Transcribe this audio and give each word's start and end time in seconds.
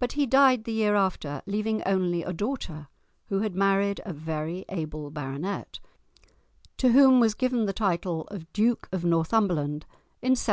But 0.00 0.14
he 0.14 0.26
died 0.26 0.64
the 0.64 0.72
year 0.72 0.96
after, 0.96 1.42
leaving 1.46 1.80
only 1.86 2.24
a 2.24 2.32
daughter, 2.32 2.88
who 3.26 3.38
had 3.38 3.54
married 3.54 4.00
a 4.04 4.12
very 4.12 4.64
able 4.68 5.12
baronet, 5.12 5.78
to 6.78 6.88
whom 6.88 7.20
was 7.20 7.34
given 7.34 7.66
the 7.66 7.72
title 7.72 8.22
of 8.32 8.52
Duke 8.52 8.88
of 8.90 9.04
Northumberland 9.04 9.84
in 10.22 10.32
1766. 10.34 10.46